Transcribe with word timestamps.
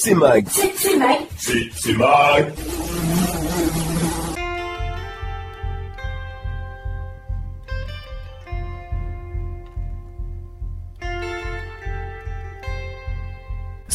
c'est 0.00 0.14
Mag. 0.14 0.46
C'est 0.48 0.96
Mag. 0.96 1.18
C'est 1.36 1.92
Mag. 1.92 2.52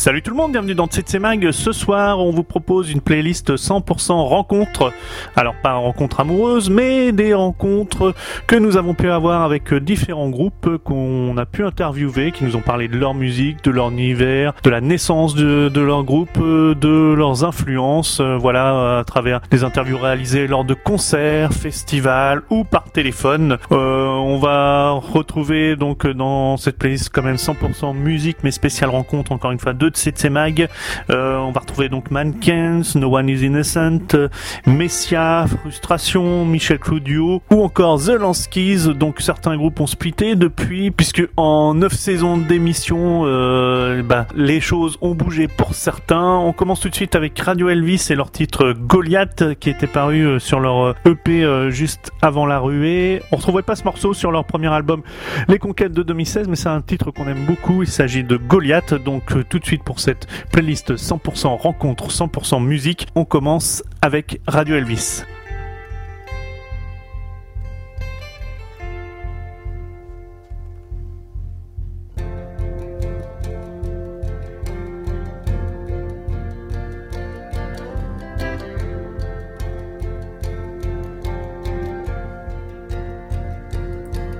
Salut 0.05 0.21
tout 0.21 0.29
le 0.29 0.37
monde, 0.37 0.51
bienvenue 0.51 0.75
dans 0.75 0.87
Mag. 1.19 1.49
Ce 1.49 1.71
soir, 1.71 2.19
on 2.19 2.29
vous 2.29 2.43
propose 2.43 2.91
une 2.91 3.01
playlist 3.01 3.55
100% 3.55 4.11
rencontres. 4.11 4.93
Alors 5.35 5.55
pas 5.55 5.73
rencontres 5.73 6.19
amoureuses, 6.19 6.69
mais 6.69 7.11
des 7.11 7.33
rencontres 7.33 8.13
que 8.45 8.55
nous 8.55 8.77
avons 8.77 8.93
pu 8.93 9.09
avoir 9.09 9.41
avec 9.41 9.73
différents 9.73 10.29
groupes 10.29 10.77
qu'on 10.83 11.35
a 11.37 11.47
pu 11.47 11.65
interviewer, 11.65 12.31
qui 12.31 12.43
nous 12.43 12.55
ont 12.55 12.61
parlé 12.61 12.87
de 12.87 12.99
leur 12.99 13.15
musique, 13.15 13.63
de 13.63 13.71
leur 13.71 13.89
univers, 13.89 14.53
de 14.61 14.69
la 14.69 14.79
naissance 14.79 15.33
de, 15.33 15.81
leur 15.81 16.03
groupe, 16.03 16.37
de 16.37 17.13
leurs 17.13 17.43
influences. 17.43 18.21
Voilà, 18.21 18.99
à 18.99 19.03
travers 19.05 19.41
des 19.49 19.63
interviews 19.63 19.97
réalisées 19.97 20.45
lors 20.45 20.65
de 20.65 20.75
concerts, 20.75 21.51
festivals 21.51 22.43
ou 22.51 22.63
par 22.63 22.91
téléphone. 22.91 23.57
Euh, 23.71 24.05
on 24.05 24.37
va 24.37 24.91
retrouver 24.91 25.75
donc 25.75 26.05
dans 26.05 26.57
cette 26.57 26.77
playlist 26.77 27.09
quand 27.11 27.23
même 27.23 27.37
100% 27.37 27.95
musique, 27.95 28.37
mais 28.43 28.51
spéciale 28.51 28.91
rencontre 28.91 29.31
encore 29.31 29.49
une 29.49 29.57
fois 29.57 29.73
deux 29.73 29.94
de 29.95 30.29
Mag. 30.29 30.67
Euh, 31.09 31.37
on 31.37 31.51
va 31.51 31.61
retrouver 31.61 31.89
donc 31.89 32.11
Mannequins, 32.11 32.81
No 32.95 33.15
One 33.15 33.29
Is 33.29 33.45
Innocent, 33.45 34.15
Messia, 34.67 35.45
Frustration, 35.47 36.45
Michel 36.45 36.79
Claudio 36.79 37.41
ou 37.51 37.63
encore 37.63 38.01
The 38.01 38.09
Lanskis. 38.09 38.87
Donc 38.93 39.21
certains 39.21 39.55
groupes 39.57 39.79
ont 39.79 39.87
splitté 39.87 40.35
depuis, 40.35 40.91
puisque 40.91 41.23
en 41.37 41.73
9 41.73 41.93
saisons 41.93 42.37
d'émission, 42.37 43.23
euh, 43.25 44.03
bah, 44.03 44.27
les 44.35 44.61
choses 44.61 44.97
ont 45.01 45.15
bougé 45.15 45.47
pour 45.47 45.73
certains. 45.73 46.37
On 46.37 46.53
commence 46.53 46.79
tout 46.79 46.89
de 46.89 46.95
suite 46.95 47.15
avec 47.15 47.39
Radio 47.39 47.69
Elvis 47.69 48.07
et 48.09 48.15
leur 48.15 48.31
titre 48.31 48.73
Goliath 48.73 49.55
qui 49.59 49.69
était 49.69 49.87
paru 49.87 50.25
euh, 50.25 50.39
sur 50.39 50.59
leur 50.59 50.95
EP 51.05 51.43
euh, 51.43 51.69
juste 51.69 52.11
avant 52.21 52.45
la 52.45 52.59
ruée. 52.59 53.21
On 53.31 53.37
retrouvait 53.37 53.61
pas 53.61 53.75
ce 53.75 53.83
morceau 53.83 54.13
sur 54.13 54.31
leur 54.31 54.45
premier 54.45 54.67
album 54.67 55.01
Les 55.47 55.59
Conquêtes 55.59 55.93
de 55.93 56.03
2016, 56.03 56.47
mais 56.47 56.55
c'est 56.55 56.69
un 56.69 56.81
titre 56.81 57.11
qu'on 57.11 57.27
aime 57.27 57.45
beaucoup. 57.45 57.83
Il 57.83 57.89
s'agit 57.89 58.23
de 58.23 58.37
Goliath. 58.37 58.93
Donc 58.93 59.33
tout 59.49 59.59
de 59.59 59.65
suite 59.65 59.83
pour 59.85 59.99
cette 59.99 60.27
playlist 60.51 60.95
100% 60.95 61.55
rencontre, 61.57 62.09
100% 62.09 62.61
musique. 62.61 63.07
On 63.15 63.23
commence 63.23 63.83
avec 64.01 64.41
Radio 64.47 64.75
Elvis. 64.75 65.21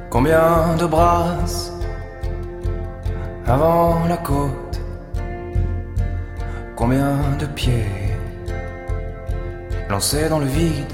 Combien 0.09 0.75
de 0.77 0.85
brasses 0.85 1.73
avant 3.45 4.05
la 4.07 4.17
côte? 4.17 4.64
Combien 6.75 7.15
de 7.39 7.45
pieds 7.45 7.87
lancés 9.89 10.27
dans 10.27 10.39
le 10.39 10.45
vide 10.45 10.93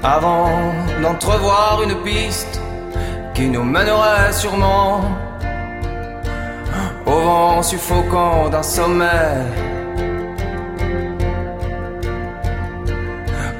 Avant 0.00 0.72
d'entrevoir 1.02 1.82
une 1.82 1.96
piste 2.02 2.60
qui 3.34 3.48
nous 3.48 3.64
mènerait 3.64 4.32
sûrement 4.32 5.00
au 7.04 7.10
vent 7.10 7.62
suffocant 7.64 8.48
d'un 8.48 8.62
sommet. 8.62 9.42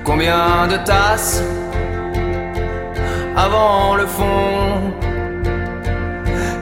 Combien 0.05 0.69
de 0.69 0.77
tasses 0.85 1.43
avant 3.45 3.95
le 3.95 4.07
fond. 4.07 4.93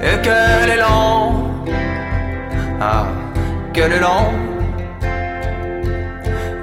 Et 0.08 0.16
quel 0.22 0.70
élan, 0.76 1.50
ah, 2.80 3.06
quel 3.72 3.92
élan, 3.92 4.30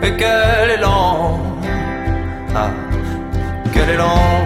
et 0.03 0.13
quel 0.21 0.69
élan, 0.77 1.39
ah, 2.55 2.69
quel 3.73 3.89
élan. 3.89 4.42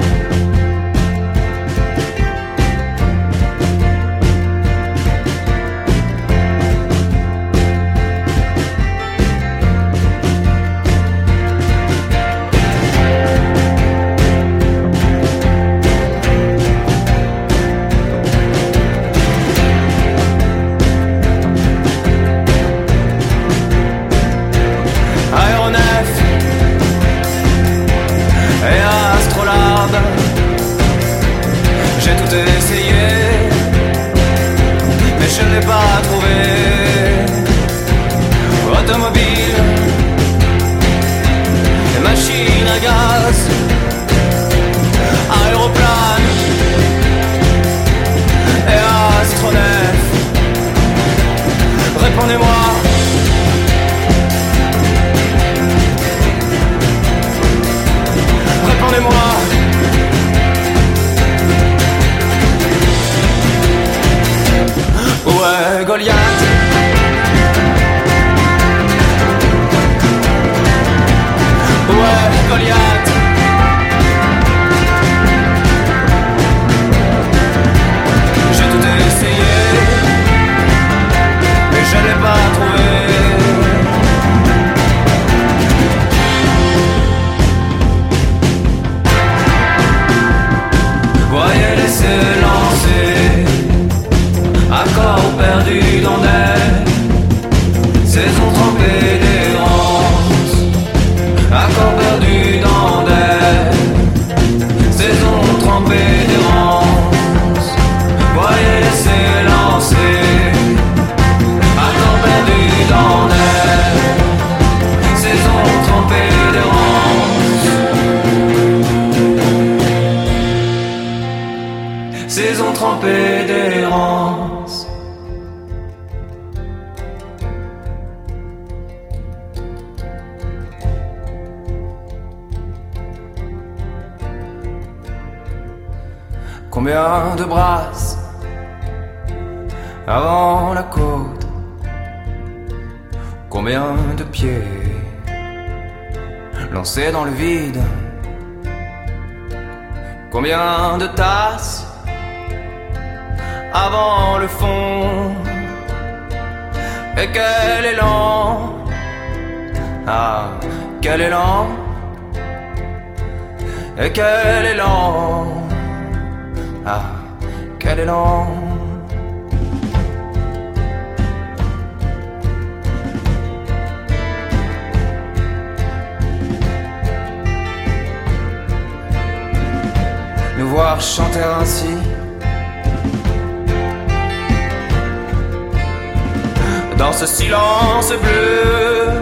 Dans 186.97 187.13
ce 187.13 187.27
silence 187.27 188.11
bleu 188.11 189.16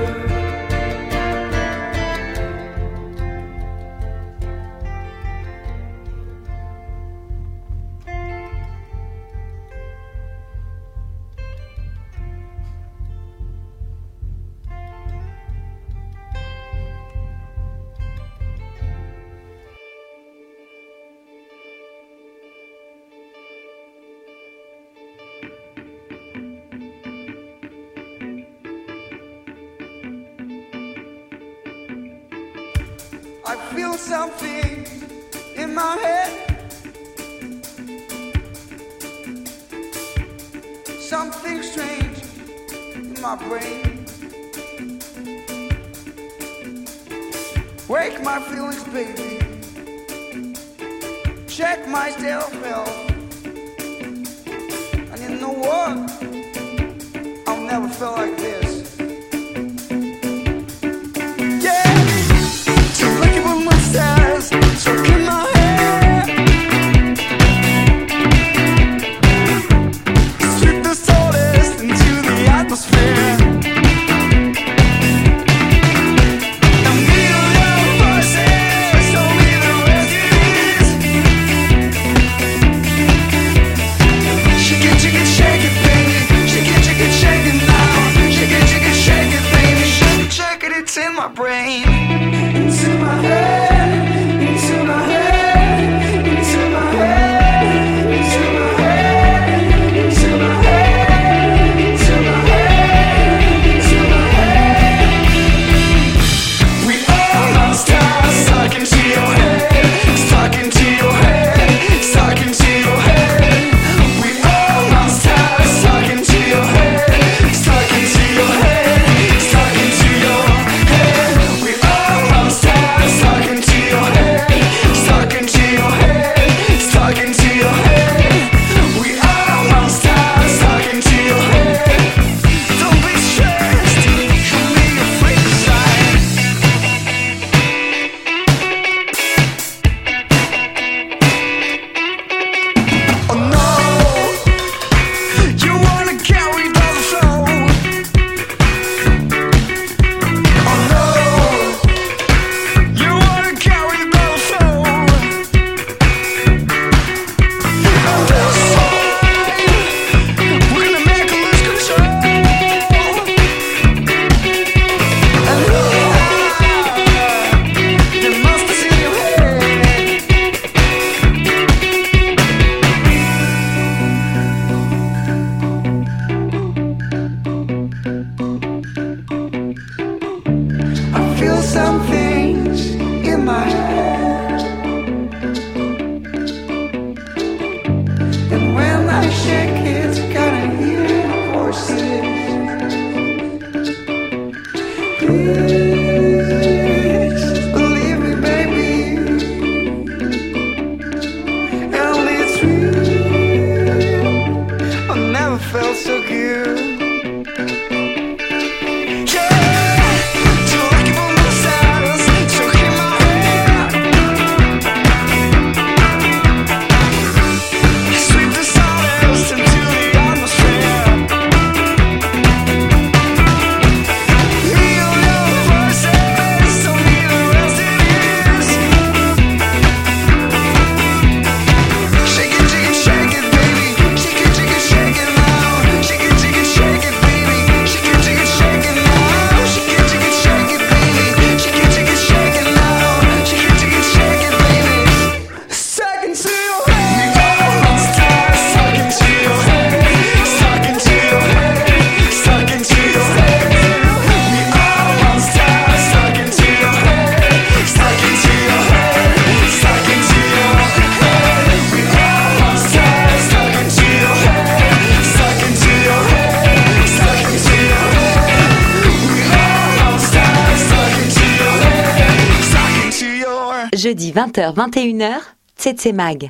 jeudi 274.15 274.31
20h-21h, 274.31 275.41
Tsetse 275.75 276.13
Mag. 276.13 276.49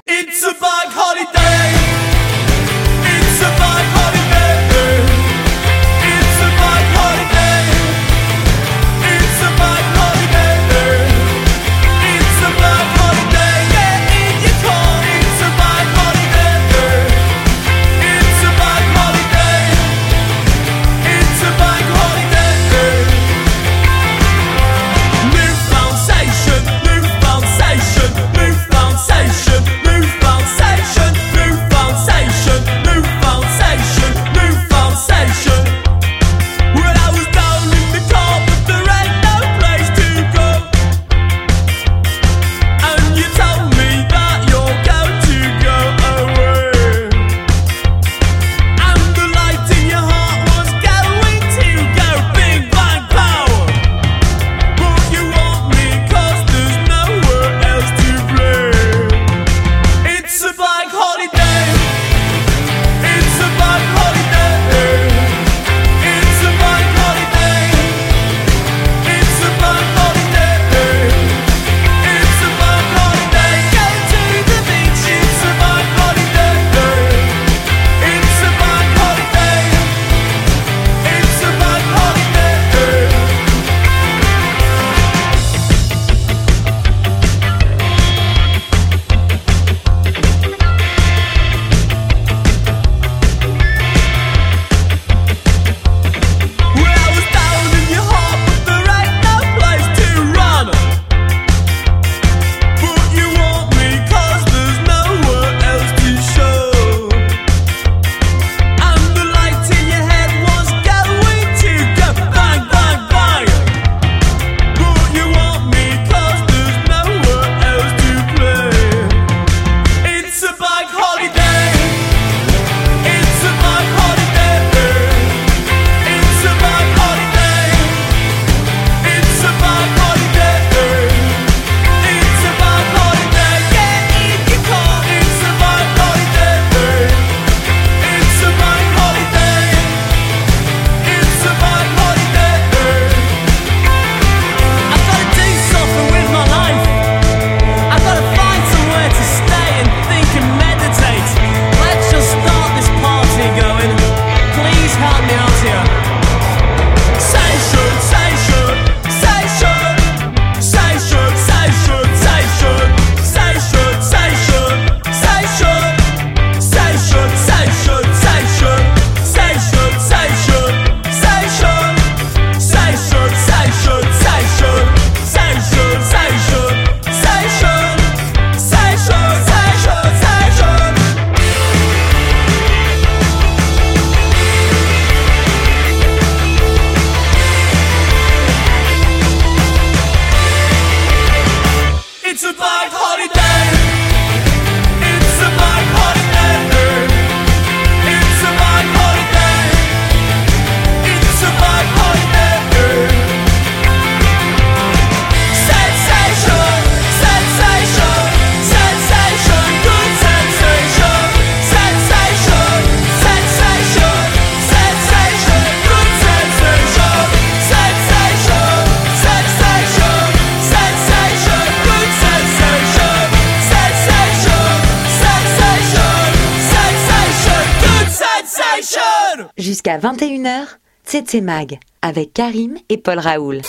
21h, 229.97 230.77
TT 231.05 231.41
Mag, 231.41 231.79
avec 232.01 232.33
Karim 232.33 232.75
et 232.89 232.97
Paul 232.97 233.19
Raoul. 233.19 233.61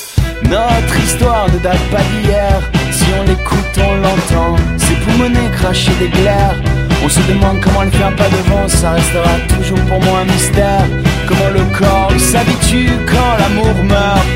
Notre 0.44 0.98
histoire 1.04 1.50
ne 1.52 1.58
date 1.58 1.90
pas 1.90 2.02
d'hier, 2.02 2.60
si 2.90 3.04
on 3.18 3.24
l'écoute, 3.24 3.78
on 3.78 3.94
l'entend. 3.96 4.56
Ses 4.78 4.94
poumonnés 4.94 5.50
cracher 5.54 5.92
des 5.98 6.08
glaires. 6.08 6.60
On 7.04 7.08
se 7.08 7.20
demande 7.20 7.60
comment 7.60 7.82
elle 7.82 7.90
fait 7.90 8.04
un 8.04 8.12
pas 8.12 8.28
devant, 8.28 8.68
ça 8.68 8.92
restera 8.92 9.38
toujours 9.56 9.80
pour 9.86 10.00
moi 10.02 10.20
un 10.20 10.24
mystère. 10.24 10.86
Comment 11.28 11.50
le 11.50 11.78
corps 11.78 12.12
s'habitue 12.18 12.90
quand 13.06 13.36
l'amour 13.38 13.84
meurt. 13.84 14.26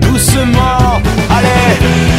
Doucement, 0.00 1.00
allez! 1.30 2.15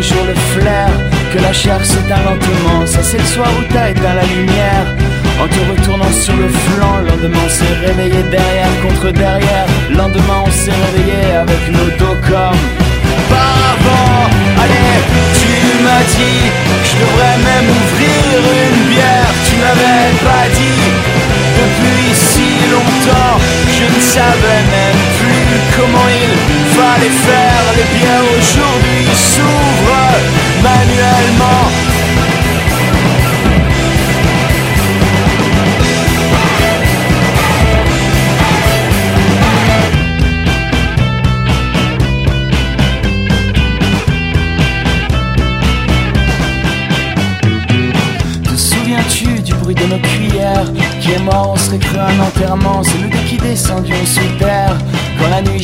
un 0.00 0.02
jour 0.02 0.24
le 0.26 0.34
flair, 0.52 0.88
que 1.32 1.38
la 1.38 1.52
chair 1.52 1.84
s'éteint 1.84 2.22
lentement. 2.24 2.86
Ça 2.86 3.00
c'est 3.02 3.18
le 3.18 3.24
soir 3.24 3.48
où 3.58 3.62
t'as 3.72 3.90
éteint 3.90 4.14
la 4.14 4.24
lumière. 4.34 4.86
En 5.42 5.46
te 5.46 5.60
retournant 5.70 6.12
sur 6.24 6.36
le 6.36 6.48
flanc, 6.48 6.96
lendemain 7.08 7.44
on 7.44 7.48
s'est 7.48 7.74
réveillé 7.86 8.22
derrière 8.30 8.72
contre 8.82 9.10
derrière. 9.10 9.66
Lendemain 9.90 10.40
on 10.46 10.50
s'est 10.50 10.78
réveillé 10.84 11.22
avec 11.44 11.62
nos 11.76 11.90
dos 12.00 12.16
comme 12.28 12.62
avant. 13.30 14.24
Allez, 14.62 14.96
tu 15.40 15.52
m'as 15.84 16.04
dit 16.16 16.44
que 16.80 16.86
je 16.90 16.96
devrais 17.02 17.38
même 17.50 17.68
ouvrir 17.80 18.40
une 18.64 18.82
bière. 18.92 19.32
Tu 19.46 19.54
m'avais 19.62 20.08
pas 20.28 20.46
dit 20.60 20.82
depuis 21.60 22.14
si 22.14 22.48
longtemps. 22.72 23.36
Je 23.76 23.84
ne 23.96 24.00
savais 24.00 24.62
même 24.76 25.00
plus 25.20 25.50
comment 25.76 26.08
il 26.24 26.32
fallait 26.76 27.16
faire 27.28 27.60
les 27.76 27.98
biens 27.98 28.22
aujourd'hui 28.38 29.06
s'ouvrent 29.14 29.79
manuellement 30.62 31.59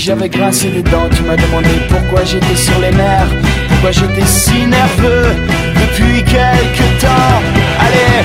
j'avais 0.07 0.29
grincé 0.29 0.69
les 0.69 0.85
dents, 0.85 1.09
tu 1.17 1.23
m'as 1.25 1.35
demandé 1.35 1.69
pourquoi 1.89 2.23
j'étais 2.23 2.55
sur 2.55 2.79
les 2.79 2.93
nerfs. 2.93 3.33
Pourquoi 3.69 3.91
j'étais 3.91 4.25
si 4.25 4.65
nerveux 4.65 5.35
depuis 5.83 6.23
quelque 6.23 6.87
temps. 7.01 7.43
Allez, 7.81 8.23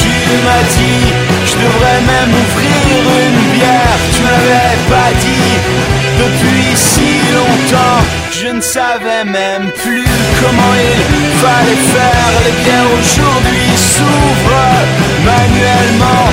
tu 0.00 0.12
m'as 0.44 0.64
dit, 0.76 1.04
je 1.48 1.54
devrais 1.64 2.00
même 2.12 2.32
ouvrir 2.42 3.00
une 3.24 3.40
bière. 3.56 4.00
Tu 4.12 4.20
m'avais 4.20 4.76
pas 4.92 5.10
dit 5.24 5.56
depuis 6.20 6.76
si 6.76 7.12
longtemps. 7.32 8.04
Je 8.30 8.48
ne 8.48 8.60
savais 8.60 9.24
même 9.24 9.70
plus 9.82 10.12
comment 10.40 10.74
il 10.92 11.00
fallait 11.40 11.84
faire. 11.96 12.28
Les 12.44 12.56
bières 12.62 12.92
aujourd'hui 13.00 13.70
s'ouvrent 13.74 14.76
manuellement. 15.24 16.28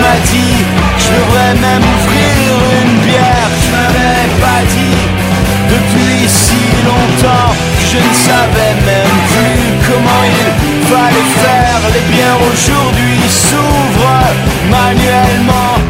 M'as 0.00 0.20
dit, 0.32 0.56
je 0.98 1.08
devrais 1.16 1.54
même 1.60 1.84
ouvrir 1.96 2.48
une 2.82 2.98
bière. 3.06 3.50
Tu 3.62 3.68
m'avais 3.74 4.28
pas 4.40 4.62
dit 4.76 5.02
depuis 5.72 6.28
si 6.28 6.62
longtemps 6.84 7.54
je 7.92 7.98
ne 7.98 8.14
savais 8.14 8.74
même 8.86 9.18
plus 9.32 9.64
comment 9.86 10.22
il 10.24 10.84
fallait 10.88 11.30
faire. 11.44 11.80
Les 11.92 12.04
bières 12.12 12.40
aujourd'hui 12.52 13.20
s'ouvrent 13.28 14.32
manuellement. 14.70 15.81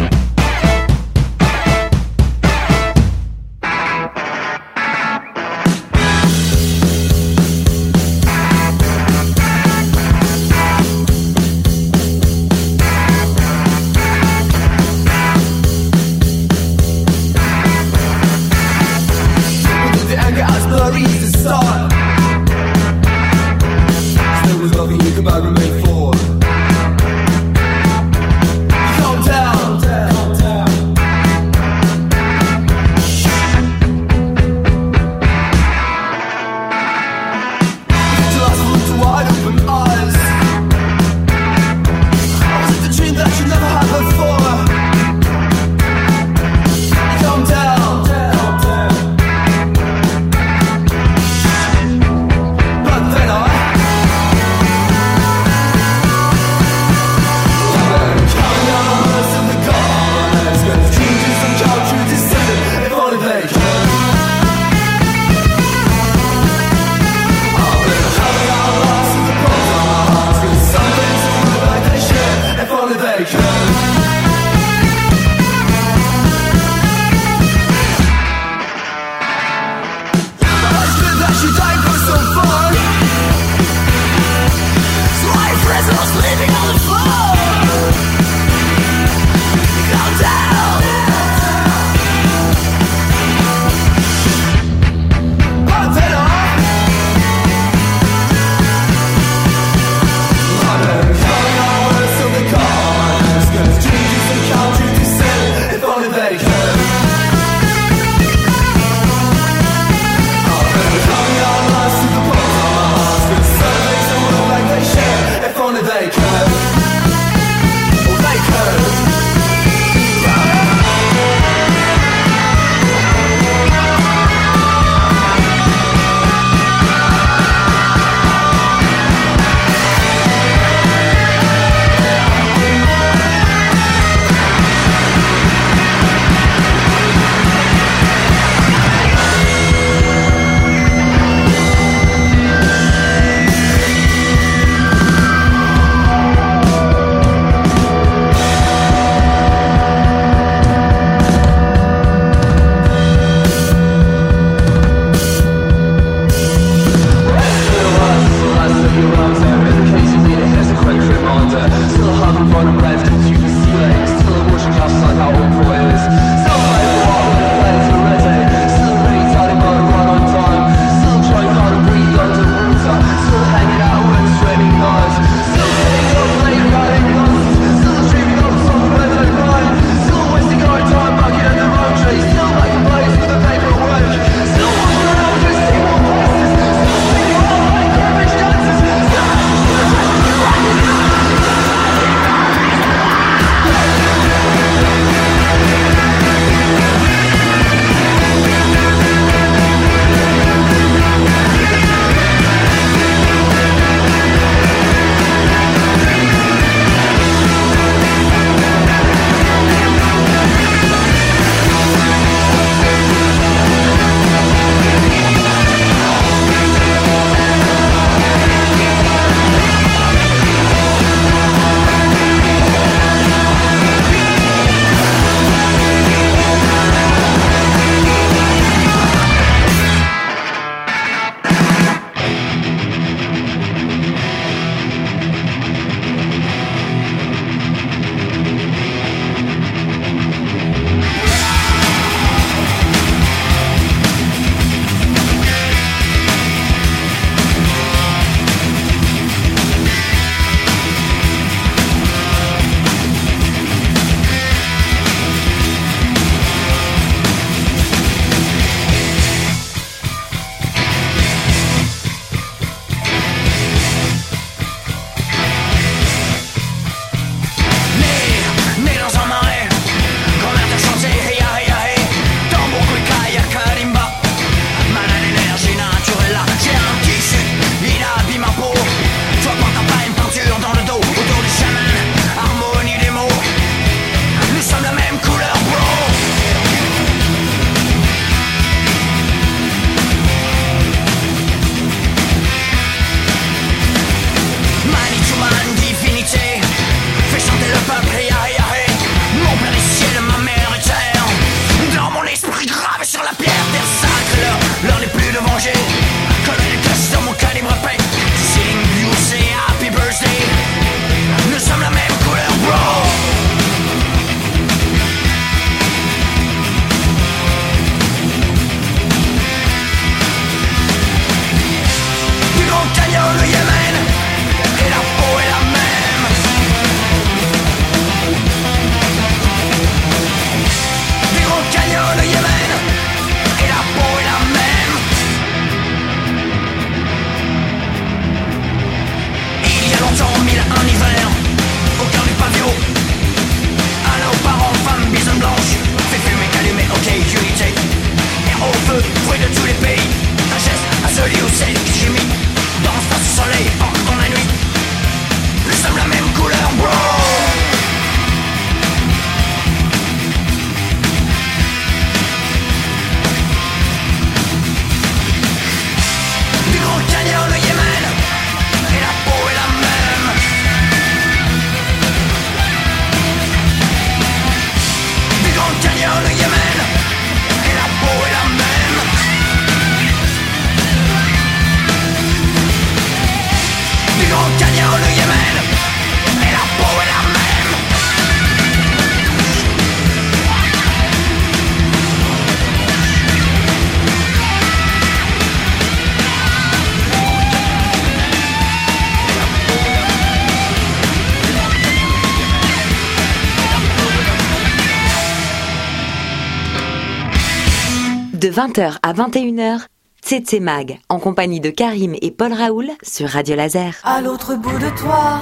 20h 408.52 408.98
à 409.02 409.14
21h, 409.14 409.86
Tsetse 410.22 410.60
Mag, 410.60 410.98
en 411.08 411.18
compagnie 411.18 411.60
de 411.60 411.70
Karim 411.70 412.14
et 412.20 412.30
Paul 412.30 412.52
Raoul 412.52 412.90
sur 413.02 413.26
Radio 413.30 413.56
Laser. 413.56 413.94
À 414.04 414.20
l'autre 414.20 414.56
bout 414.56 414.78
de 414.78 414.90
toi, 415.00 415.40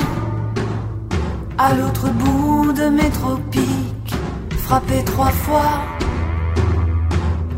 à 1.58 1.74
l'autre 1.74 2.08
bout 2.10 2.72
de 2.72 2.88
mes 2.88 3.10
tropiques, 3.10 4.14
frappé 4.58 5.02
trois 5.04 5.32
fois, 5.32 5.82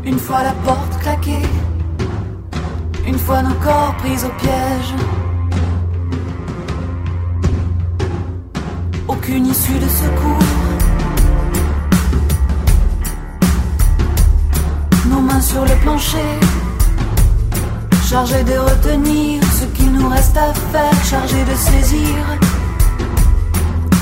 une 0.03 0.17
fois 0.17 0.41
la 0.41 0.53
porte 0.65 0.99
claquée, 0.99 1.47
une 3.05 3.19
fois 3.19 3.43
nos 3.43 3.53
corps 3.55 3.95
pris 3.99 4.25
au 4.25 4.29
piège. 4.41 4.95
Aucune 9.07 9.45
issue 9.45 9.77
de 9.77 9.87
secours. 9.87 10.62
Nos 15.13 15.21
mains 15.21 15.41
sur 15.41 15.61
le 15.61 15.75
plancher, 15.83 16.39
chargées 18.09 18.43
de 18.43 18.57
retenir 18.57 19.43
ce 19.59 19.65
qu'il 19.75 19.91
nous 19.91 20.09
reste 20.09 20.35
à 20.35 20.51
faire, 20.71 21.05
chargées 21.05 21.45
de 21.51 21.55
saisir 21.55 22.15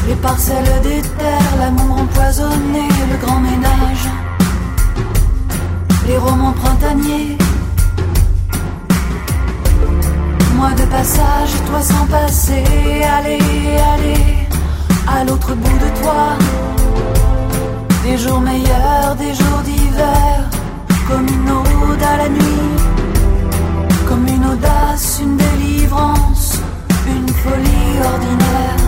les 0.07 0.15
parcelles 0.15 0.81
des 0.83 1.01
terres, 1.01 1.55
l'amour 1.59 1.99
empoisonné, 1.99 2.87
le 3.11 3.17
grand 3.25 3.41
ménage, 3.41 4.07
les 6.07 6.17
romans 6.17 6.53
printaniers. 6.53 7.37
Moi 10.55 10.71
de 10.71 10.83
passage, 10.83 11.51
toi 11.67 11.81
sans 11.81 12.05
passer, 12.05 12.63
allez, 13.17 13.41
allez, 13.93 14.47
à 15.07 15.25
l'autre 15.25 15.53
bout 15.55 15.77
de 15.85 16.01
toi. 16.01 16.37
Des 18.05 18.17
jours 18.17 18.39
meilleurs, 18.39 19.15
des 19.17 19.33
jours 19.33 19.61
d'hiver, 19.65 20.49
comme 21.11 21.27
une 21.27 21.49
ode 21.49 22.03
à 22.03 22.17
la 22.17 22.29
nuit, 22.29 22.75
comme 24.07 24.25
une 24.27 24.45
audace, 24.45 25.19
une 25.21 25.35
délivrance, 25.35 26.59
une 27.07 27.29
folie 27.41 27.93
ordinaire, 28.13 28.81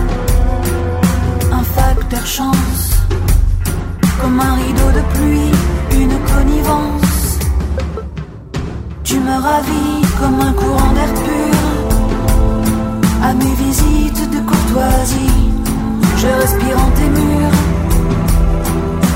un 1.52 1.64
facteur 1.76 2.26
chance, 2.26 2.82
comme 4.20 4.40
un 4.40 4.54
rideau 4.54 4.90
de 4.98 5.02
pluie, 5.14 5.52
une 6.02 6.16
connivence. 6.32 7.38
Tu 9.04 9.20
me 9.20 9.36
ravis 9.48 10.00
comme 10.18 10.40
un 10.40 10.52
courant 10.52 10.92
d'air 10.96 11.12
pur, 11.24 11.58
à 13.22 13.34
mes 13.34 13.54
visites 13.64 14.30
de 14.34 14.40
courtoisie, 14.50 15.42
je 16.16 16.28
respire 16.42 16.78
en 16.84 16.90
tes 16.98 17.10
murs. 17.18 17.58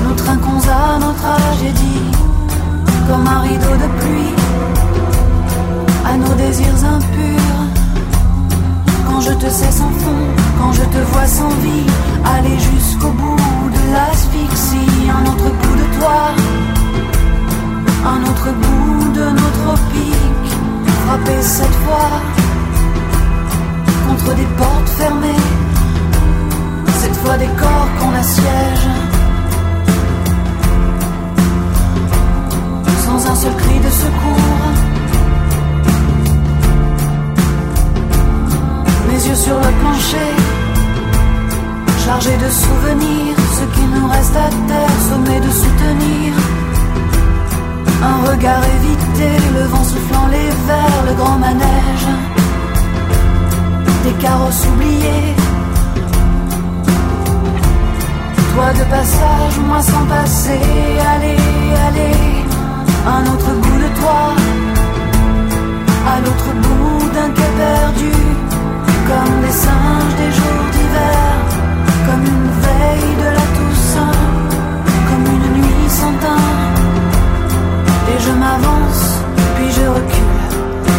Nous 0.03 0.15
trinquons 0.15 0.61
à 0.69 0.99
notre 0.99 1.15
tragédie 1.15 2.18
comme 3.09 3.27
un 3.27 3.39
rideau 3.39 3.75
de 3.83 3.89
pluie 3.99 4.35
à 6.05 6.15
nos 6.15 6.35
désirs 6.35 6.83
impurs. 6.95 7.61
Quand 9.07 9.21
je 9.21 9.33
te 9.33 9.49
sais 9.49 9.71
sans 9.71 9.93
fond, 10.01 10.25
quand 10.59 10.71
je 10.73 10.83
te 10.83 11.01
vois 11.11 11.25
sans 11.25 11.53
vie, 11.65 11.89
aller 12.35 12.57
jusqu'au 12.71 13.11
bout 13.21 13.69
de 13.77 13.81
l'asphyxie, 13.93 15.09
un 15.17 15.23
autre 15.31 15.49
bout 15.59 15.75
de 15.81 15.87
toi, 15.99 16.19
un 18.13 18.21
autre 18.29 18.49
bout 18.61 19.11
de 19.19 19.25
nos 19.39 19.51
tropiques, 19.59 20.53
frapper 21.01 21.41
cette 21.41 21.77
fois 21.85 22.11
contre 24.07 24.35
des 24.35 24.49
portes 24.57 24.89
fermées, 24.99 25.45
cette 27.01 27.17
fois 27.17 27.37
des 27.37 27.51
corps 27.61 27.89
qu'on 27.99 28.13
assiège. 28.13 29.08
Un 33.31 33.35
seul 33.35 33.55
cri 33.55 33.79
de 33.79 33.91
secours. 34.03 34.65
Mes 39.07 39.21
yeux 39.27 39.35
sur 39.35 39.57
le 39.65 39.71
plancher, 39.81 40.31
chargés 42.05 42.37
de 42.45 42.49
souvenirs, 42.63 43.37
ce 43.57 43.65
qui 43.75 43.85
nous 43.93 44.07
reste 44.07 44.35
à 44.35 44.49
terre, 44.69 44.97
sommé 45.09 45.39
de 45.39 45.51
soutenir. 45.61 46.33
Un 48.11 48.17
regard 48.29 48.63
évité, 48.77 49.29
le 49.57 49.63
vent 49.71 49.83
soufflant 49.83 50.27
les 50.35 50.49
verres, 50.67 51.03
le 51.09 51.13
grand 51.13 51.37
manège. 51.37 52.09
Des 54.05 54.15
carrosses 54.23 54.65
oubliés. 54.71 55.35
Toi 58.53 58.73
de 58.79 58.85
passage, 58.95 59.57
moi 59.67 59.81
sans 59.81 60.05
passer, 60.05 60.61
allez, 61.13 61.37
allez 61.87 62.48
un 63.17 63.23
autre 63.33 63.51
bout 63.61 63.79
de 63.85 63.89
toi, 63.99 64.21
à 66.11 66.15
l'autre 66.23 66.51
bout 66.63 67.09
d'un 67.15 67.29
quai 67.37 67.51
perdu, 67.63 68.13
comme 69.09 69.35
des 69.45 69.55
singes 69.63 70.15
des 70.21 70.31
jours 70.39 70.65
d'hiver, 70.73 71.31
comme 72.05 72.23
une 72.33 72.49
veille 72.65 73.13
de 73.23 73.29
la 73.37 73.47
Toussaint, 73.55 74.21
comme 75.07 75.25
une 75.35 75.47
nuit 75.57 75.89
sans 75.99 76.15
teint. 76.23 76.51
Et 78.11 78.17
je 78.25 78.31
m'avance, 78.41 79.03
puis 79.55 79.69
je 79.77 79.85
recule, 79.97 80.45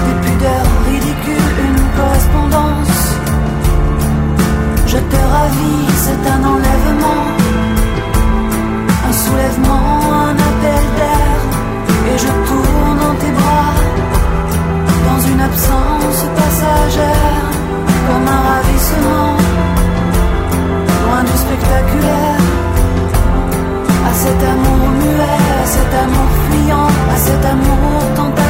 des 0.07 0.17
pudeurs 0.25 0.71
ridicules, 0.89 1.53
une 1.69 1.83
correspondance. 1.99 3.03
Je 4.93 5.01
te 5.13 5.21
ravis, 5.35 5.87
c'est 6.05 6.23
un 6.35 6.43
enlèvement, 6.55 7.25
un 9.09 9.15
soulèvement, 9.23 9.89
un 10.29 10.37
appel 10.49 10.85
d'air 10.99 11.20
et 12.13 12.19
je 12.19 12.33
tourne 12.49 13.01
en 13.09 13.15
tes 13.23 13.33
bras. 13.39 13.75
Dans 15.09 15.21
une 15.31 15.41
absence 15.41 16.21
passagère 16.41 17.47
comme 18.07 18.27
un 18.37 18.43
ravissement. 18.51 19.33
Loin 21.03 21.23
du 21.29 21.37
spectaculaire. 21.45 22.45
À 24.11 24.13
cet 24.23 24.41
amour 24.53 24.83
muet, 25.01 25.41
à 25.63 25.67
cet 25.75 25.93
amour 26.05 26.29
fuyant, 26.45 26.91
à 27.15 27.17
cet 27.27 27.45
amour 27.45 28.01
tentaculaire. 28.17 28.50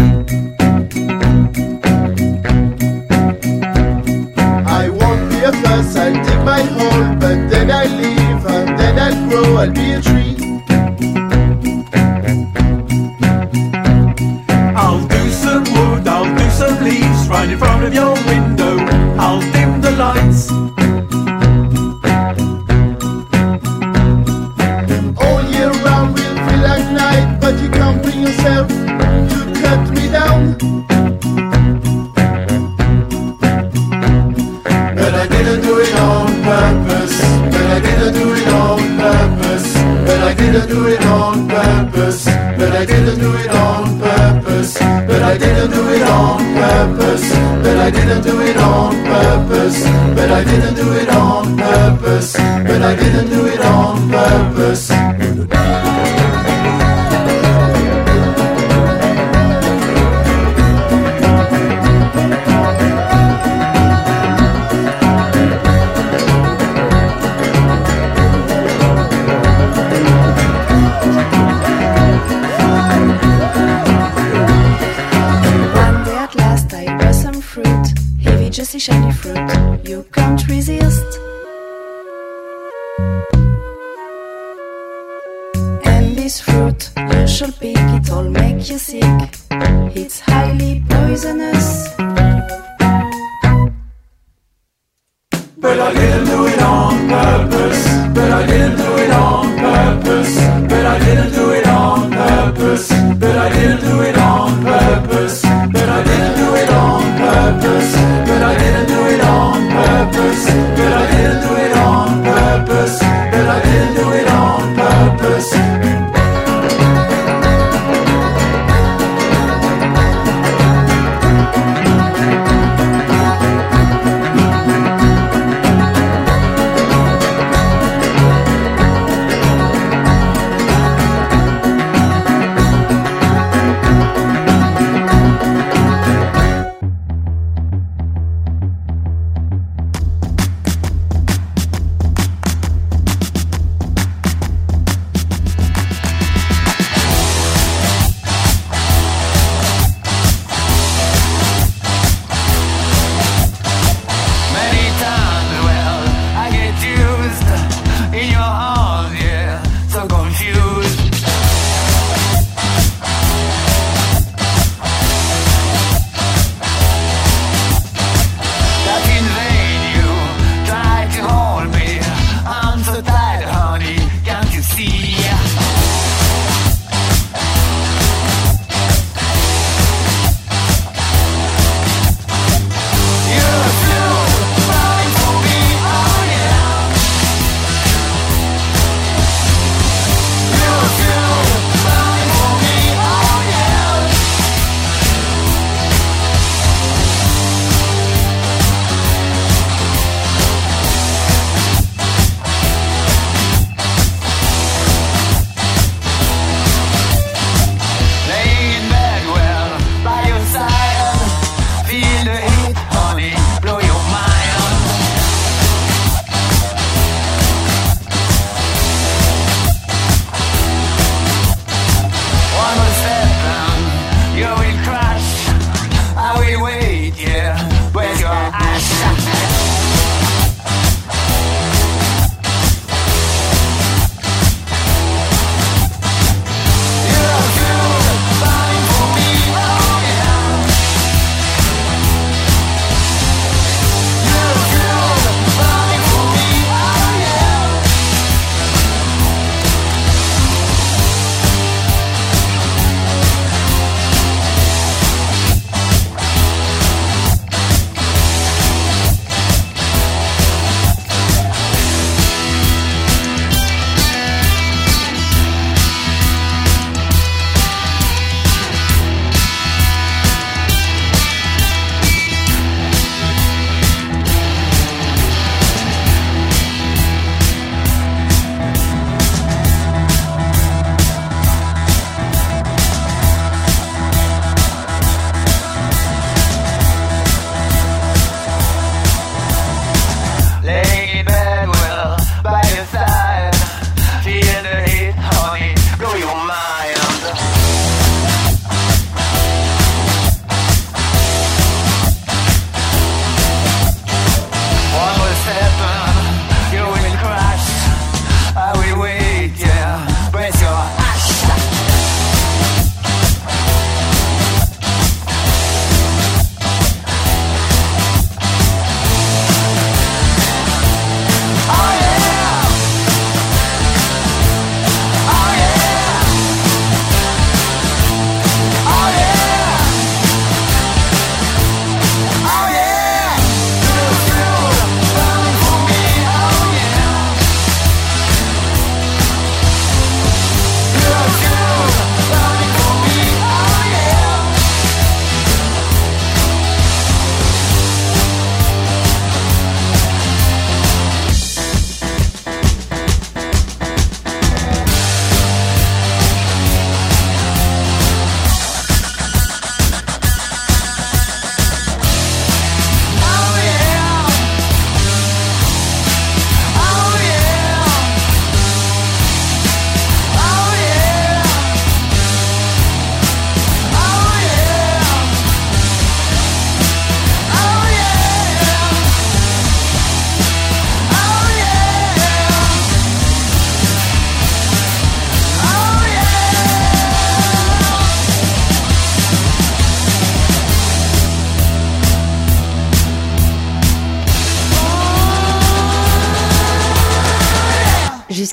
but 42.61 42.73
I 42.73 42.85
didn't 42.85 43.19
do 43.19 43.33
it 43.33 43.49
on 43.49 43.99
purpose. 43.99 44.77
But 45.09 45.23
I 45.23 45.35
didn't 45.35 45.71
do 45.71 45.83
it 45.89 46.03
on 46.03 46.37
purpose. 46.53 47.27
But 47.63 47.77
I 47.77 47.89
didn't 47.89 48.23
do 48.23 48.39
it 48.41 48.57
on 48.57 48.91
purpose. 49.03 49.83
But 50.17 50.31
I 50.31 50.43
didn't 50.43 50.75
do 50.75 50.93
it 50.93 51.09
on 51.09 51.57
purpose. 51.57 52.33
But 52.69 52.81
I 52.83 52.95
didn't 52.95 53.29
do 53.29 53.47
it 53.47 53.61
on 53.61 54.09
purpose. 54.09 55.10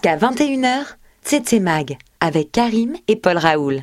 Jusqu'à 0.01 0.17
21h, 0.17 0.85
Tsetse 1.25 1.61
Mag 1.61 1.97
avec 2.21 2.53
Karim 2.53 2.95
et 3.09 3.17
Paul 3.17 3.37
Raoul. 3.37 3.81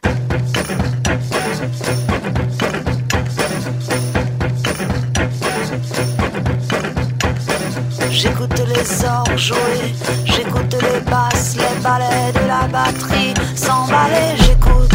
J'écoute 8.11 8.63
les 8.65 9.05
orgues 9.05 9.35
jouer, 9.35 9.57
j'écoute 10.23 10.77
les 10.81 11.01
basses, 11.01 11.57
les 11.57 11.83
ballets 11.83 12.31
de 12.31 12.47
la 12.47 12.65
batterie 12.69 13.33
s'emballer, 13.53 14.37
j'écoute. 14.37 14.91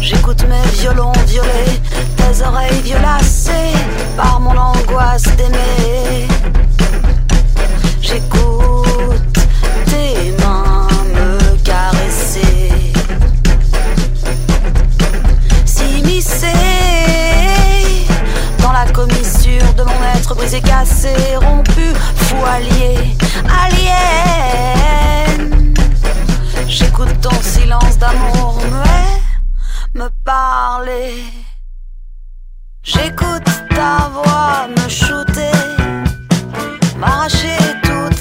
J'écoute 0.00 0.44
mes 0.48 0.68
violons 0.80 1.12
violets, 1.28 1.80
tes 2.16 2.42
oreilles 2.44 2.82
violacées 2.82 3.72
par 4.16 4.40
mon 4.40 4.56
angoisse 4.56 5.36
d'aimer. 5.36 6.26
J'écoute 8.10 9.38
tes 9.84 10.32
mains 10.42 10.88
me 11.14 11.56
caresser. 11.62 12.70
S'immiscer 15.66 16.46
dans 18.62 18.72
la 18.72 18.86
commissure 18.92 19.74
de 19.74 19.82
mon 19.82 20.02
être 20.16 20.34
brisé, 20.34 20.62
cassé, 20.62 21.14
rompu, 21.36 21.92
allié, 22.46 23.14
alien. 23.62 24.14
J'écoute 26.66 27.20
ton 27.20 27.42
silence 27.42 27.98
d'amour 27.98 28.58
muet 28.72 29.20
me 29.92 30.08
parler. 30.24 31.24
J'écoute 32.82 33.50
ta 33.68 34.08
voix 34.14 34.66
me 34.74 34.88
shooter, 34.88 35.52
m'arracher 36.96 37.58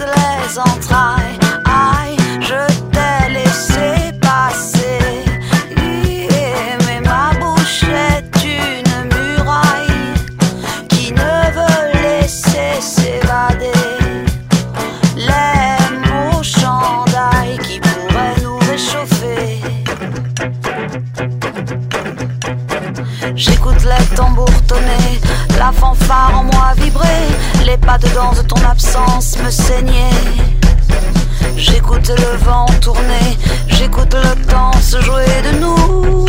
les 0.06 0.60
entrailles. 0.60 1.40
Aïe, 1.66 2.18
je 2.42 2.68
t'ai 2.92 3.34
laissé 3.34 4.12
passer. 4.22 5.26
Mais 6.86 7.02
ma 7.02 7.32
bouche 7.40 7.84
est 7.84 8.44
une 8.44 9.10
muraille 9.16 10.14
qui 10.90 11.12
ne 11.14 11.52
veut 11.58 12.02
laisser 12.02 12.80
s'évader. 12.80 13.72
Les 15.16 16.10
mots 16.10 16.44
chandail 16.44 17.58
qui 17.60 17.80
pourraient 17.80 18.42
nous 18.44 18.58
réchauffer. 18.70 19.62
J'écoute 23.36 23.84
les 23.84 24.16
tambours 24.16 24.62
tonner, 24.68 25.20
la 25.58 25.72
fanfare 25.72 26.40
en 26.40 26.44
moi 26.44 26.74
les 27.68 27.78
pas 27.78 27.98
de 27.98 28.08
danse 28.16 28.42
de 28.42 28.48
ton 28.48 28.62
absence 28.64 29.38
me 29.44 29.52
saigner. 29.52 30.10
J'écoute 31.58 32.10
le 32.10 32.38
vent 32.46 32.66
tourner, 32.82 33.38
j'écoute 33.68 34.14
le 34.14 34.34
temps 34.52 34.72
se 34.82 35.02
jouer 35.02 35.26
de 35.44 35.60
nous. 35.60 36.27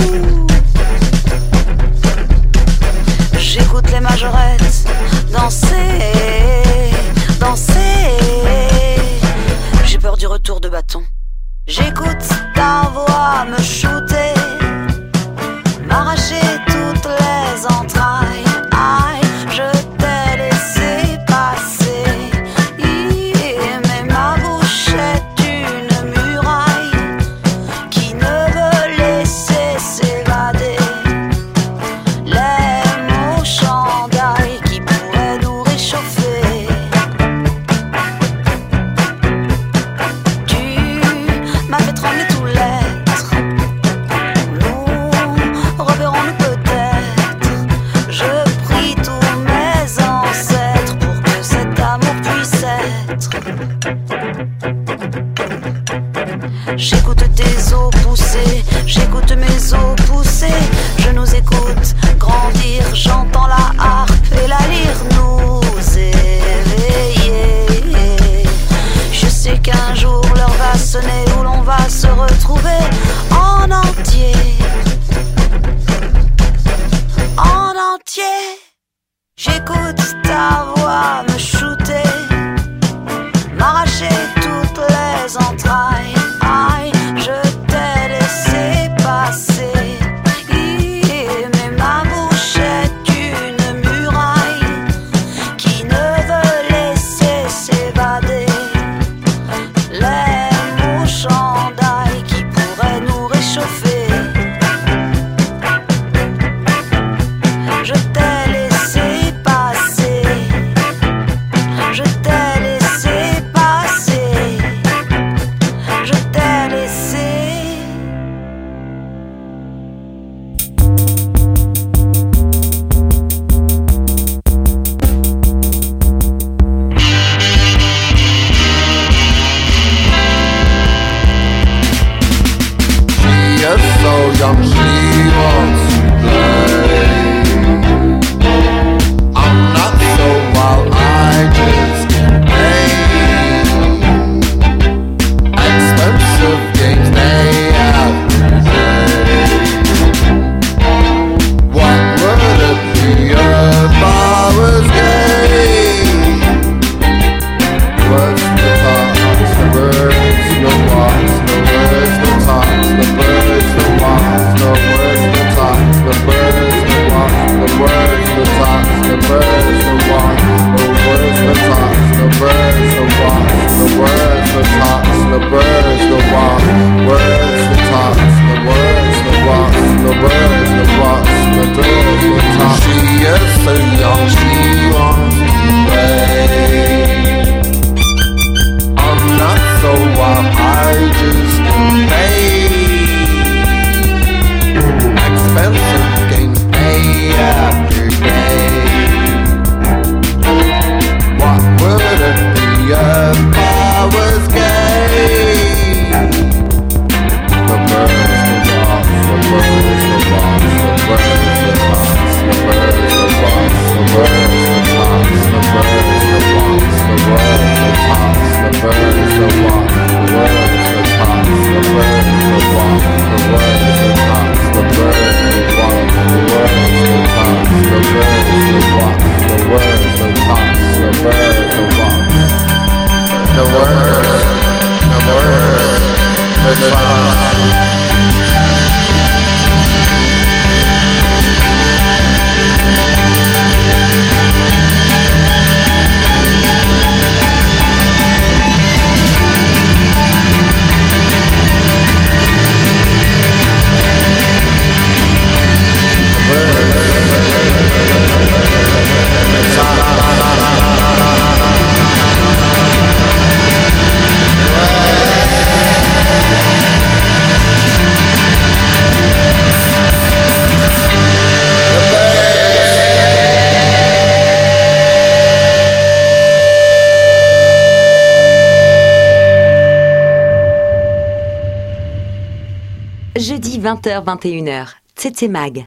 20h, 283.98 284.24
21h. 284.24 284.86
C'était 285.16 285.48
Mag. 285.48 285.84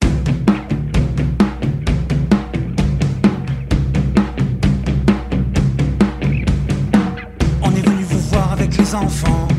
On 7.62 7.72
est 7.72 7.82
venu 7.82 8.04
vous 8.04 8.20
voir 8.30 8.52
avec 8.54 8.76
les 8.78 8.96
enfants. 8.96 9.51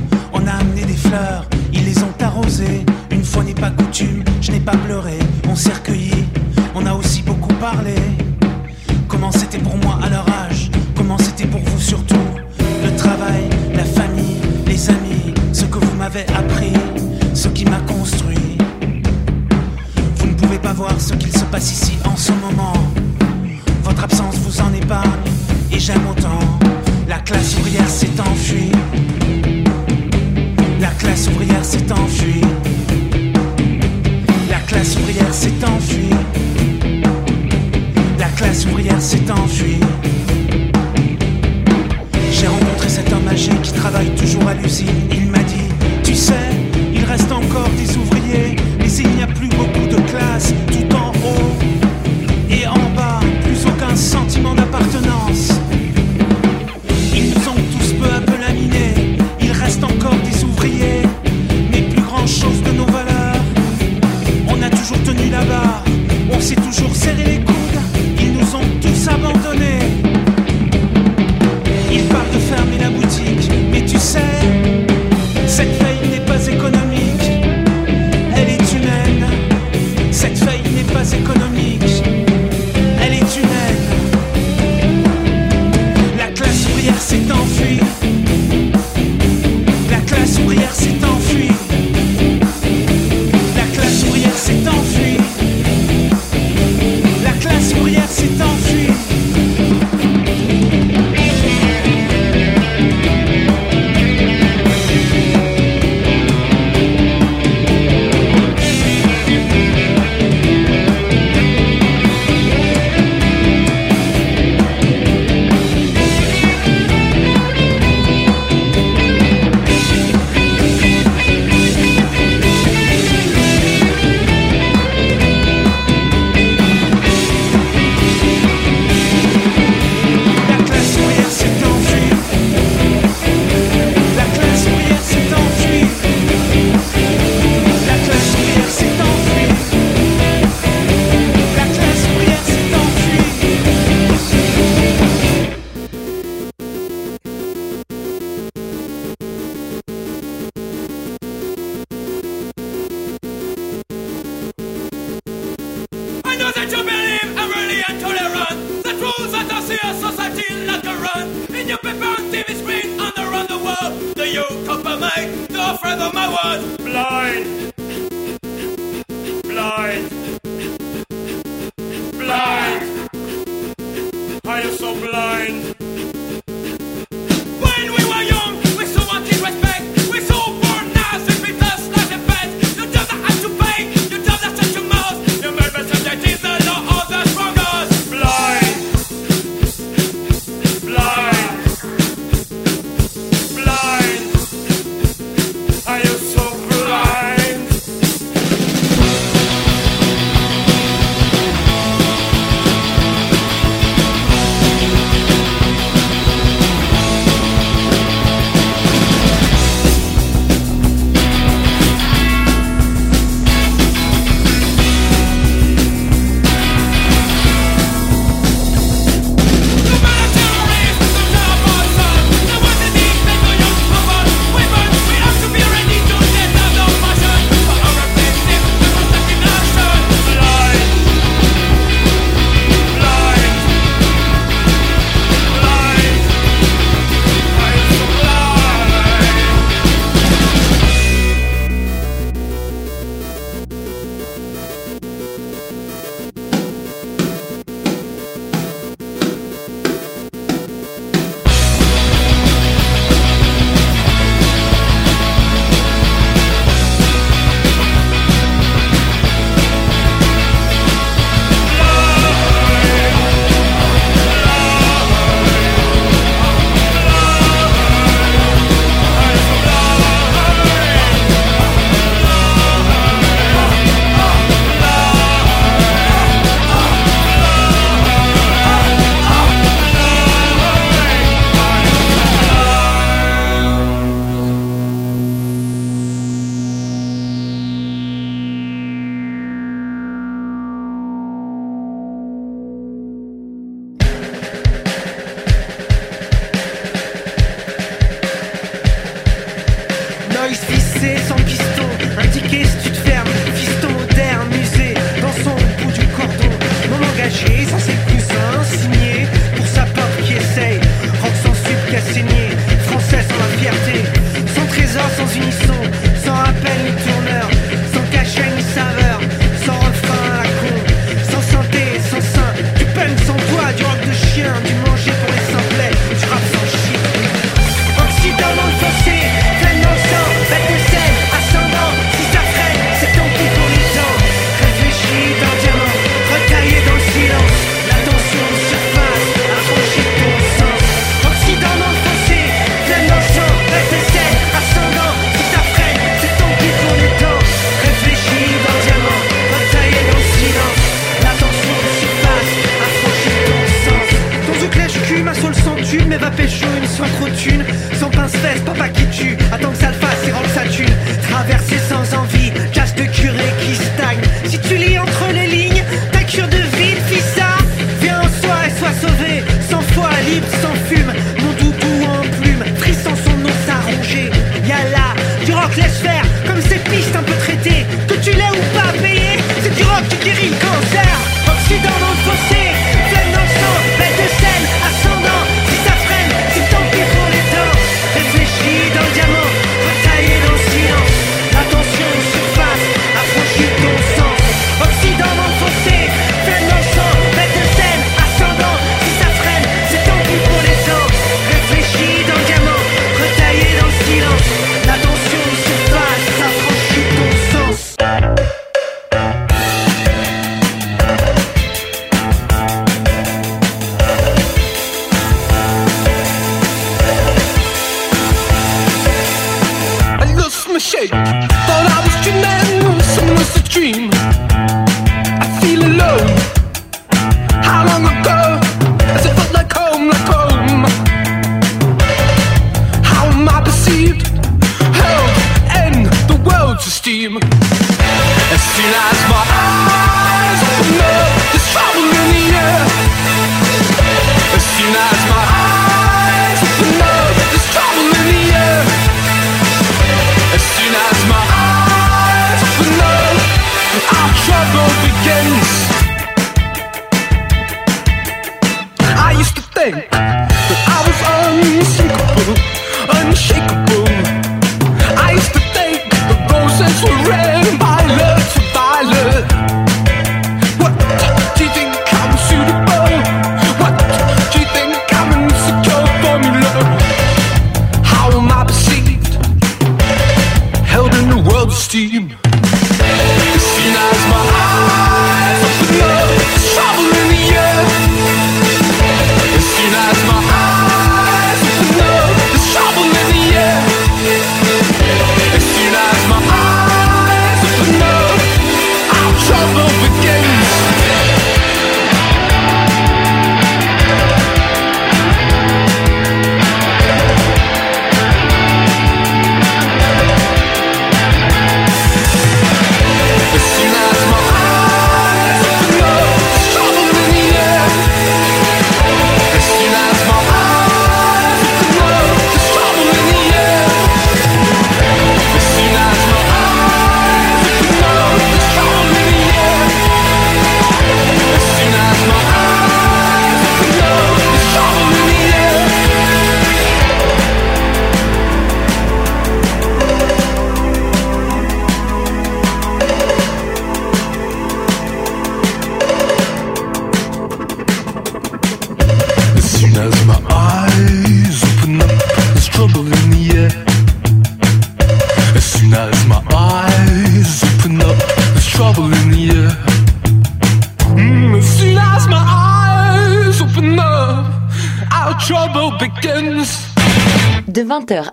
toujours 44.17 44.49
halluciné 44.49 44.93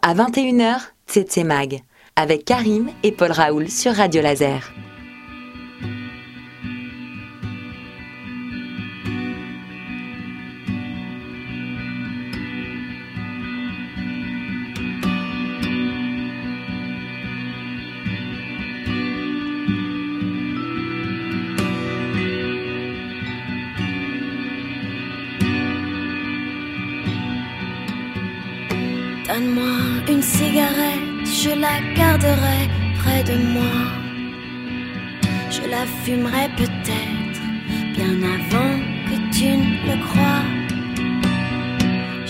à 0.02 0.14
21h, 0.14 0.82
c'est 1.08 1.44
Mag, 1.44 1.82
avec 2.16 2.44
Karim 2.46 2.90
et 3.04 3.12
Paul 3.12 3.32
Raoul 3.32 3.70
sur 3.70 3.94
Radio 3.94 4.22
Laser. 4.22 4.79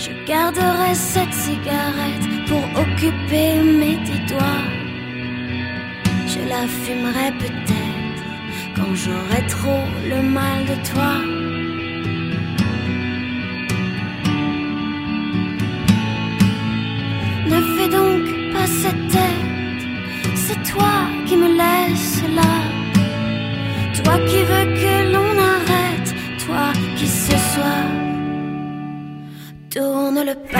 Je 0.02 0.12
garderai 0.24 0.94
cette 0.94 1.34
cigarette 1.34 2.26
pour 2.48 2.64
occuper 2.80 3.60
mes 3.80 3.96
dix 3.96 4.32
doigts. 4.32 4.64
Je 6.26 6.40
la 6.48 6.66
fumerai 6.66 7.30
peut-être 7.38 8.24
quand 8.74 8.94
j'aurai 8.94 9.46
trop 9.46 9.84
le 10.08 10.22
mal 10.22 10.64
de 10.70 10.76
toi. 10.90 11.12
Ne 17.52 17.60
fais 17.74 17.88
donc 17.98 18.22
pas 18.54 18.66
cette 18.82 19.06
tête, 19.08 19.82
c'est 20.34 20.62
toi 20.72 20.94
qui 21.26 21.36
me 21.36 21.48
laisses 21.62 22.22
là, 22.38 22.54
toi 24.02 24.14
qui 24.28 24.39
le 30.30 30.59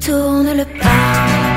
tourne 0.00 0.52
le 0.56 0.64
pas. 0.64 1.49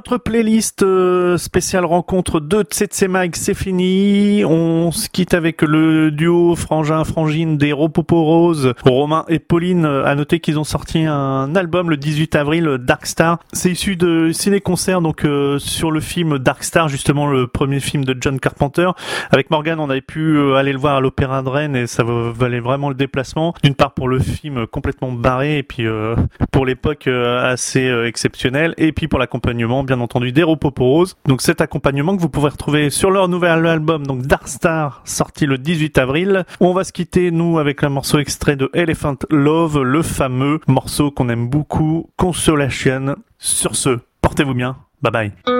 Notre 0.00 0.16
playlist 0.16 0.82
euh, 0.82 1.36
spéciale 1.36 1.84
rencontre 1.84 2.40
de 2.40 2.62
Tsetse 2.62 3.02
Mag, 3.02 3.32
c'est 3.36 3.52
fini. 3.52 4.42
On 4.46 4.90
se 4.92 5.10
quitte 5.10 5.34
avec 5.34 5.60
le 5.60 6.10
duo 6.10 6.56
Frangin 6.56 7.04
Frangine 7.04 7.58
des 7.58 7.74
Ropopo 7.74 8.24
Rose, 8.24 8.72
Romain 8.82 9.26
et 9.28 9.38
Pauline. 9.38 9.84
Euh, 9.84 10.06
À 10.06 10.14
noter 10.14 10.40
qu'ils 10.40 10.58
ont 10.58 10.64
sorti 10.64 11.04
un 11.04 11.54
album 11.54 11.90
le 11.90 11.98
18 11.98 12.34
avril, 12.34 12.78
Dark 12.80 13.04
Star. 13.04 13.40
C'est 13.52 13.72
issu 13.72 13.96
de 13.96 14.30
ciné-concert 14.32 15.02
donc 15.02 15.26
euh, 15.26 15.58
sur 15.58 15.90
le 15.90 16.00
film 16.00 16.38
Dark 16.38 16.64
Star, 16.64 16.88
justement 16.88 17.26
le 17.26 17.46
premier 17.46 17.78
film 17.80 18.06
de 18.06 18.16
John 18.18 18.40
Carpenter. 18.40 18.88
Avec 19.30 19.50
Morgan, 19.50 19.78
on 19.80 19.90
avait 19.90 20.00
pu 20.00 20.34
euh, 20.38 20.54
aller 20.54 20.72
le 20.72 20.78
voir 20.78 20.96
à 20.96 21.00
l'Opéra 21.02 21.42
de 21.42 21.50
Rennes 21.50 21.76
et 21.76 21.86
ça 21.86 22.04
va- 22.04 22.30
valait 22.32 22.60
vraiment 22.60 22.88
le 22.88 22.94
déplacement. 22.94 23.52
D'une 23.62 23.74
part 23.74 23.92
pour 23.92 24.08
le 24.08 24.18
film 24.18 24.66
complètement 24.66 25.12
barré 25.12 25.58
et 25.58 25.62
puis 25.62 25.86
euh, 25.86 26.16
pour 26.52 26.64
l'époque 26.64 27.06
euh, 27.06 27.52
assez 27.52 27.86
euh, 27.86 28.06
exceptionnel 28.08 28.72
et 28.78 28.92
puis 28.92 29.06
pour 29.06 29.18
l'accompagnement 29.18 29.84
bien 29.90 30.00
entendu 30.00 30.30
des 30.30 30.44
Ropopo 30.44 30.84
Rose. 30.84 31.16
Donc 31.26 31.42
cet 31.42 31.60
accompagnement 31.60 32.16
que 32.16 32.22
vous 32.22 32.28
pouvez 32.28 32.48
retrouver 32.48 32.90
sur 32.90 33.10
leur 33.10 33.26
nouvel 33.26 33.66
album 33.66 34.06
donc 34.06 34.22
Dark 34.22 34.46
Star 34.46 35.02
sorti 35.04 35.46
le 35.46 35.58
18 35.58 35.98
avril. 35.98 36.44
On 36.60 36.72
va 36.72 36.84
se 36.84 36.92
quitter 36.92 37.32
nous 37.32 37.58
avec 37.58 37.82
un 37.82 37.88
morceau 37.88 38.20
extrait 38.20 38.54
de 38.54 38.70
Elephant 38.72 39.16
Love, 39.30 39.82
le 39.82 40.02
fameux 40.02 40.60
morceau 40.68 41.10
qu'on 41.10 41.28
aime 41.28 41.48
beaucoup, 41.48 42.08
Consolation. 42.16 43.16
Sur 43.38 43.74
ce, 43.74 43.98
portez-vous 44.22 44.54
bien. 44.54 44.76
Bye 45.02 45.12
bye. 45.12 45.59